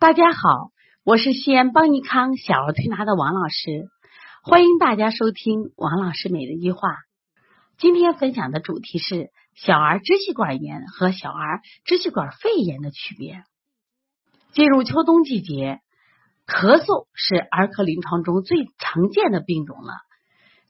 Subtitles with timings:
[0.00, 0.70] 大家好，
[1.04, 3.90] 我是西安邦尼康小儿推拿的王老师，
[4.42, 6.96] 欢迎大家收听王老师每日一话。
[7.76, 13.44] 今天分享的主题是小儿支气管炎和小儿支气管肺炎的区别。
[14.52, 15.82] 进入秋冬季节，
[16.46, 19.92] 咳嗽是儿科临床中最常见的病种了。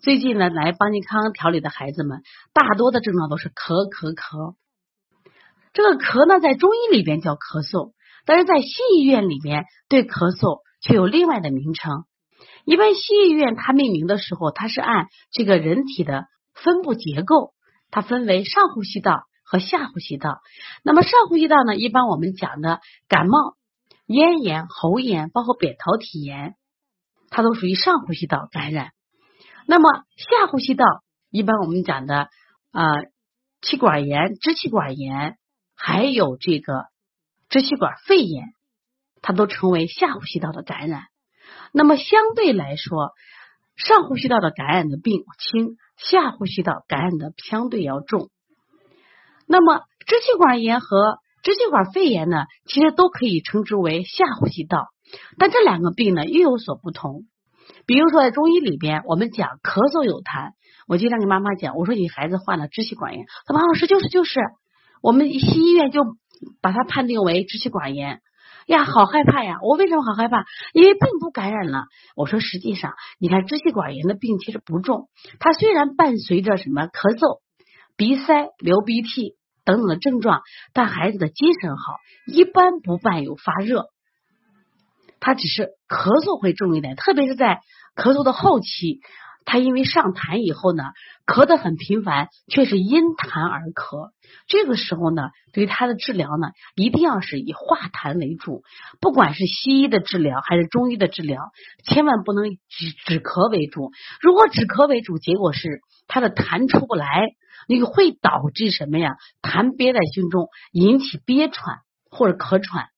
[0.00, 4.56] 最近呢，来邦尼康调理的孩子们，大多的症状都是咳咳咳。
[5.72, 7.92] 这个咳呢，在中医里边叫咳嗽。
[8.26, 12.04] 但是在西医院里面，对咳嗽却有另外的名称。
[12.64, 17.54] 一般西医院它命名的时候，它是按这个人体的分布结构，
[17.90, 20.40] 它分为上呼吸道和下呼吸道。
[20.84, 23.56] 那么上呼吸道呢，一般我们讲的感冒、
[24.06, 26.54] 咽炎、喉炎，包括扁桃体炎，
[27.30, 28.90] 它都属于上呼吸道感染。
[29.66, 30.84] 那么下呼吸道，
[31.30, 32.28] 一般我们讲的
[32.70, 32.84] 啊
[33.62, 35.38] 气管炎、支气管炎，
[35.74, 36.89] 还有这个。
[37.50, 38.54] 支气管肺炎，
[39.22, 41.02] 它都称为下呼吸道的感染。
[41.72, 43.10] 那么相对来说，
[43.76, 48.30] 上呼吸道的感染的病轻，下呼吸道感染的相对要重。
[49.48, 54.86] 那么支气管炎和支气管肺炎呢，其实都可以称之为下呼吸道，
[55.36, 57.24] 但这两个病呢又有所不同。
[57.84, 60.52] 比如说在中医里边，我们讲咳嗽有痰，
[60.86, 64.38] 我经常跟妈妈讲，我说你孩子患了支气管炎，他王老师就是就是，
[65.02, 66.04] 我们西医院就。
[66.60, 68.20] 把它判定为支气管炎
[68.66, 69.58] 呀，好害怕呀！
[69.62, 70.44] 我为什么好害怕？
[70.72, 71.84] 因为病毒感染了。
[72.14, 75.08] 我说实际上，你看支气管炎的病其实不重，
[75.40, 77.40] 它虽然伴随着什么咳嗽、
[77.96, 83.88] 鼻塞、流鼻涕等等的症状，但孩子的精神好，一般不伴有发热，
[85.18, 87.60] 他只是咳嗽会重一点，特别是在
[87.96, 89.00] 咳嗽的后期。
[89.44, 90.84] 他因为上痰以后呢，
[91.26, 94.10] 咳得很频繁，却是因痰而咳。
[94.46, 98.62] 这个时候呢，对于他的治疗呢，一定要是以化痰为主。
[99.00, 101.50] 不管是西医的治疗还是中医的治疗，
[101.84, 103.90] 千万不能止止咳为主。
[104.20, 107.30] 如果止咳为主，结果是他的痰出不来，
[107.66, 109.16] 那个会导致什么呀？
[109.42, 111.78] 痰憋在心中，引起憋喘
[112.10, 112.88] 或者咳喘。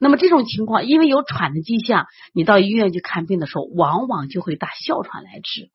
[0.00, 5.70] 那么这种情况，因为有喘的迹象，你到医院去看病的时候，往往就会打哮喘来治。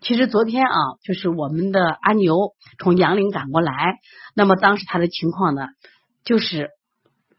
[0.00, 0.74] 其实昨天啊，
[1.04, 3.98] 就是我们的阿牛从杨凌赶过来，
[4.34, 5.68] 那么当时他的情况呢，
[6.24, 6.70] 就是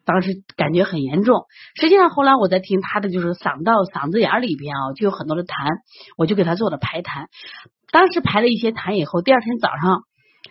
[0.05, 1.45] 当时感觉很严重。
[1.75, 5.79] 实际上后来我在听他的，就是嗓道、嗓子眼里边啊，就有很多的痰，
[6.17, 7.25] 我就给他做了排痰。
[7.91, 10.03] 当时排了一些痰以后，第二天早上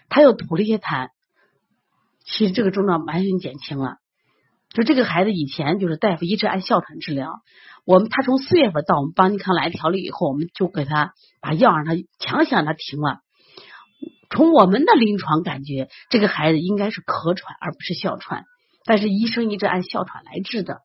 [0.09, 1.11] 他又吐了一些痰，
[2.25, 3.99] 其实这个症状完全减轻了。
[4.73, 7.41] 就这个孩子以前就是大夫一直按哮喘治疗。
[7.85, 13.21] 我们他从四月份到我们邦尼康来调理以后，我们就给他把药让他强行让他停了。
[14.31, 18.45] 从我们的临床感觉，这个孩子应该是咳喘而不是哮喘，
[18.85, 20.83] 但是医生一直按哮喘来治的。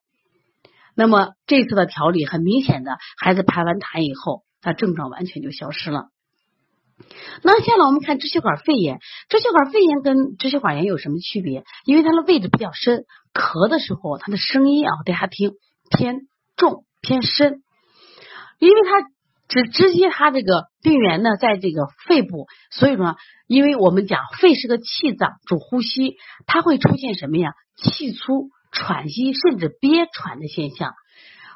[0.96, 6.06] 那么这次的调理很明显的，孩子排完痰以后，他症状完全就消失了。
[7.44, 11.66] 那下来我们看支气管肺炎，支气管肺炎跟支气管炎有什么区别？
[11.84, 13.04] 因为它的位置比较深，
[13.36, 15.52] 咳的时候它的声音啊，大家听
[15.92, 16.22] 偏。
[16.58, 17.64] 重偏深，
[18.60, 19.10] 因为它
[19.50, 26.16] 直直接它这个病源呢在这个肺部，所以说，因为我们讲肺是个气脏，主呼吸，
[26.48, 27.52] 它会出现什么呀？
[27.76, 30.94] 气粗、喘息，甚至憋喘的现象。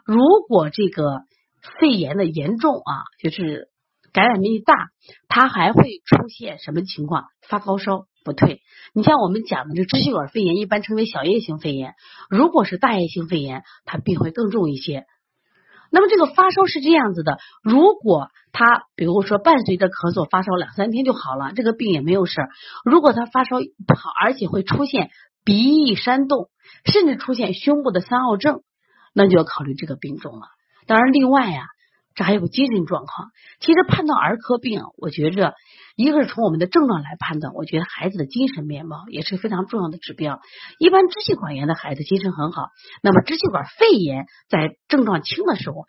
[0.03, 0.19] 如
[0.49, 1.21] 果这个
[1.79, 3.69] 肺炎的严重啊，就是
[4.11, 4.73] 感染面积大，
[5.29, 7.27] 它还会出现什么情况？
[7.47, 8.61] 发高烧不退。
[8.93, 11.95] 你像我们讲的这支气管肺炎，一般称为小叶性肺炎。
[12.29, 15.05] 如果是大叶性肺炎，它病会更重一些。
[15.89, 22.49] 那么这个发烧是这样子的：如果他比如说伴随着咳嗽、发烧两三天就好了，这个病也没有事儿。
[22.85, 23.57] 如果他发烧
[23.87, 25.09] 不好，而且会出现
[25.43, 26.49] 鼻翼煽动，
[26.85, 28.61] 甚至出现胸部的三凹症，
[29.15, 30.41] 那就要考虑这个病重了。
[30.85, 31.63] 当然，另外呀。
[32.15, 33.29] 这还有个精神状况。
[33.61, 35.53] 其实判断儿科病，我觉着
[35.99, 40.39] 一个是从我们的症状来判断，我觉得孩子的精神面貌也是非常重要的指标。
[40.77, 42.69] 一般支气管炎的孩子精神很好，
[43.03, 45.83] 那么支气管肺炎在症状轻的时候，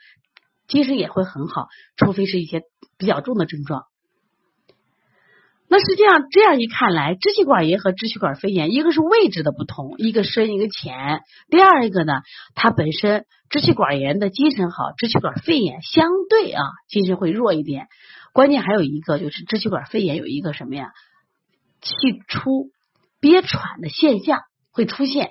[0.67, 2.63] 精神也会很好，除非是一些
[2.99, 3.85] 比较重的症状。
[5.69, 11.21] 那实际上这样一看来，支气管炎和支气管肺炎，一个是位置的不同，一个深一个浅。
[11.51, 12.15] 第二一个呢，
[12.57, 17.87] 它本身支气管炎的精神好，支气管肺炎相对啊精神会弱一点。
[18.33, 20.93] 关键还有一个就是支气管肺炎有一个什么呀，
[21.81, 21.95] 气
[22.29, 22.71] 出
[23.21, 24.41] 憋喘的现象
[24.71, 25.31] 会出现。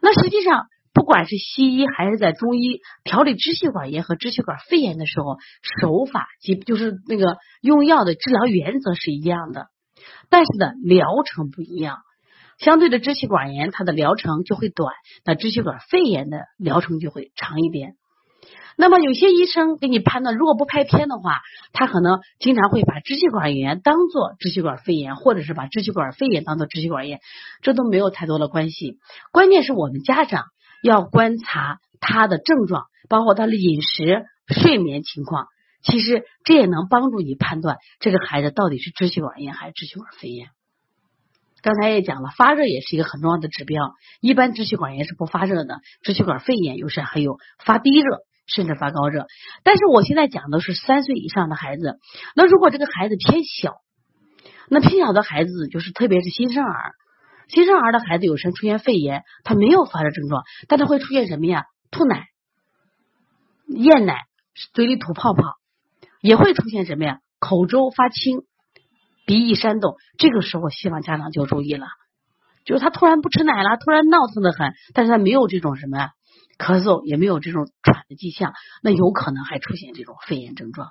[0.00, 0.66] 那实际上。
[0.96, 5.38] 不管是西医还是在中医调理支气管炎和支气管肺炎的时候，
[5.80, 9.66] 手法及就是那个用药的治疗原则是一样的，
[10.30, 11.98] 但是呢疗程不一样。
[12.58, 14.94] 相对的支气管炎，它的疗程就会短，
[15.24, 17.96] 那支气管肺炎的疗程就会长一点。
[18.76, 21.40] 那么有些医生给你判断，如果不拍片的话，
[21.72, 27.20] 他可能经常会把支气管炎当做支气管肺炎，或者是把支气管肺炎当做支气管炎，
[27.62, 28.98] 这都没有太多的关系。
[29.32, 30.44] 关键是我们家长
[30.82, 35.46] 要观察他的症状，包括他的饮食、睡眠情况，
[35.82, 40.48] 其实这也能帮助你判断这个孩子到底是支气管炎还是支气管肺炎。
[41.62, 43.94] 刚才也讲了，发热也是一个很重要的指标。
[44.20, 49.26] 一般支气管炎是不发热的，支气管肺炎有时还有发低热，甚至发高热。
[49.62, 51.98] 但是我现在讲的是三岁以上的孩子。
[52.34, 53.76] 那如果这个孩子偏小，
[54.68, 56.92] 那偏小的孩子就是特别是新生儿，
[57.48, 61.64] 新生儿的孩子有时出现肺炎，他没有发热症状，但他会出现什么呀？
[61.90, 62.26] 吐奶、
[63.66, 64.24] 咽奶、
[64.72, 65.42] 嘴里吐泡泡，
[66.20, 67.18] 也会出现什么呀？
[67.38, 68.42] 口周发青。
[69.26, 71.86] 鼻翼扇动，这个时候希望家长就注意了，
[72.66, 76.10] 就是他突然不吃奶了，突然闹腾的很，但是他没有这种什么呀
[76.58, 78.52] 咳嗽，也没有这种喘的迹象，
[78.82, 80.88] 那有可能还出现这种肺炎症状。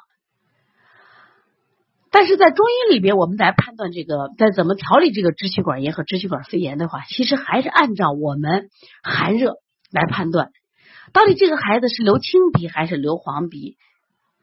[2.12, 8.69] 但是在中医里边，我们在判断这个，在怎么调理这个支气管炎和支气管肺炎的话，其实还是按照我们
[9.01, 9.56] 寒热
[9.92, 10.51] 来判断，
[11.12, 13.77] 到底这个孩子是流清鼻还是流黄鼻，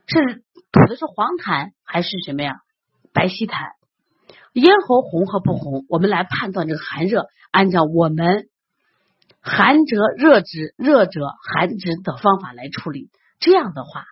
[0.07, 0.43] 是
[0.73, 2.57] 吐的是黄痰还是什么呀？
[3.13, 3.71] 白稀痰。
[4.53, 8.49] 咽喉红和不红，我们来判断这个寒热，按照我们
[9.41, 11.21] 寒者热之、热者
[11.55, 13.11] 寒之的方法来处理。
[13.39, 14.05] 这样的话，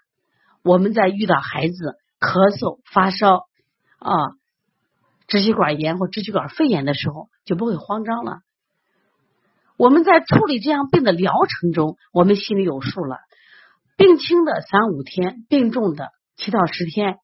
[0.63, 3.47] 我们在遇到孩子咳嗽、发烧
[3.99, 4.13] 啊、
[5.27, 8.39] 支气管炎或支气管肺炎的时候，就不会慌张了。
[9.77, 13.19] 我们在处理这样病的疗程中，我们心里有数了。
[13.97, 17.19] 病轻的三五天，病重的七到十天。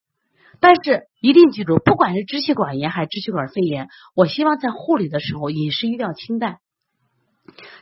[0.61, 6.59] 但是一定记住，不管是支气管炎还是支气管肺炎，我希望在护理的时候饮食一定要清淡。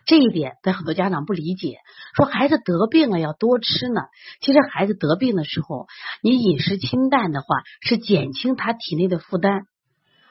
[0.07, 1.79] 这一点在很多家长不理解，
[2.17, 4.03] 说孩子得病了要多吃呢。
[4.41, 5.87] 其实孩子得病的时候，
[6.23, 7.47] 你饮食清淡的话，
[7.81, 9.63] 是减轻他体内的负担，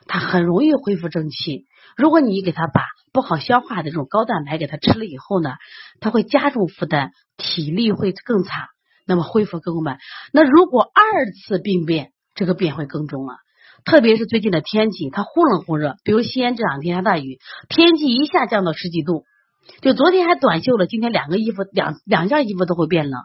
[0.06, 1.66] 他很容易恢复正气。
[1.96, 5.52] 如果你给他把不好消化的这种高蛋白给他吃了以后呢，
[6.00, 8.68] 他会加重负担，体力会更差，
[9.06, 9.98] 那么恢复更慢。
[10.34, 13.36] 那如果二次病变，这个变会更重了，
[13.86, 15.96] 特别是最近的天气，它忽冷忽热。
[16.04, 17.40] 比如西安这两天下大雨，
[17.70, 19.24] 天气一下降到十几度，
[19.82, 23.22] 就昨天还短袖了，今天两个衣服两两件衣服都会变冷，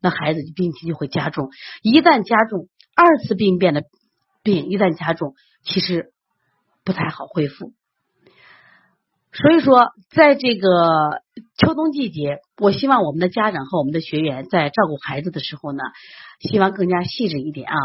[0.00, 1.50] 那孩子病情就会加重。
[1.82, 3.82] 一旦加重，二次病变的
[4.42, 5.34] 病一旦加重，
[5.64, 6.12] 其实
[6.84, 7.72] 不太好恢复。
[9.30, 10.68] 所以说，在这个
[11.58, 15.82] 秋冬季节，我希望我们的家长和我们的学员在照顾孩子的时候呢，
[16.40, 17.76] 希望更加细致一点啊。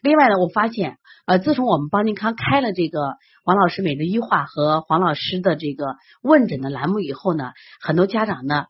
[0.00, 2.98] 另外呢，我发现，呃，自从我们邦尼康开了这个
[3.44, 8.64] 王老师每日一话和黄老师的这个问诊的栏目以后呢，很多家长呢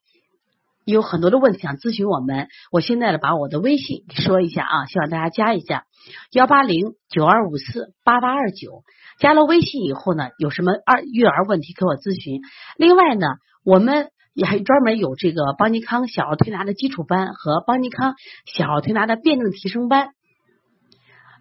[0.84, 2.48] 有很多的问题想咨询我们。
[2.70, 5.84] 我现在呢，把我的微信说一下啊，希望大家加一下
[6.30, 8.82] 幺八零九二五四八八二九。
[9.18, 12.40] 加了微信以后呢，有什么二育儿问题给我咨询。
[12.76, 13.28] 另外呢，
[13.64, 18.14] 我们也还专门有这个邦尼康小儿推拿的基础班和邦尼康
[18.44, 20.08] 小儿推拿的辩证提升班，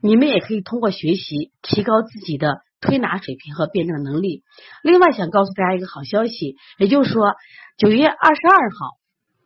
[0.01, 4.43] 你们也可以通过学习提高自己的推拿水平和辩证能力。
[4.83, 7.35] 另外，想告诉大家一个好消息，也就是说
[7.77, 8.97] 九月二十二号，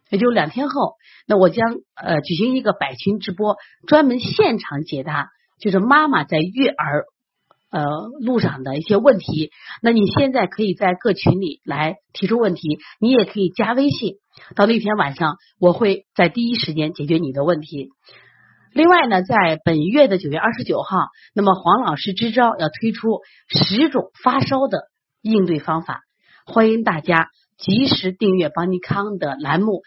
[0.10, 0.94] 也就两天后，
[1.28, 7.06] 那我将呃举行一个百群直播，专门现场解答，就是妈妈在育儿。
[7.72, 7.84] 呃，
[8.22, 9.52] 路上的一些问题，
[9.82, 14.14] 那你现在可以在各群里来提出问题，你也可以加微信，
[14.56, 17.90] 到那天晚上我会在第一时间解决你的问题。
[18.76, 24.90] 另外呢，在本月的九月二十九号，那么黄老师支招要推出十种发烧的
[25.22, 26.02] 应对方法，
[26.46, 29.82] 欢迎大家及时订阅邦尼康的栏目，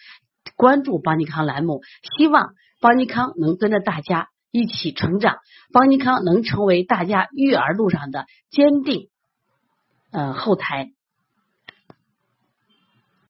[0.57, 1.83] 关注邦尼康栏目，
[2.17, 4.29] 希望邦尼康能跟着大家。
[4.51, 5.37] 一起成长，
[5.75, 9.11] 邦尼康能成为大家育儿路上的坚定
[10.11, 10.89] 呃后台。